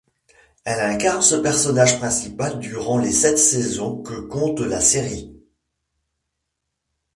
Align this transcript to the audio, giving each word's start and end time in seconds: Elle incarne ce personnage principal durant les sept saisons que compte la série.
Elle 0.65 0.79
incarne 0.79 1.21
ce 1.21 1.35
personnage 1.35 1.99
principal 1.99 2.57
durant 2.57 2.97
les 2.97 3.11
sept 3.11 3.37
saisons 3.37 4.01
que 4.01 4.15
compte 4.15 4.59
la 4.61 4.81
série. 4.81 5.31